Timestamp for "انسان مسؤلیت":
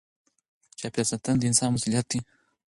1.49-2.05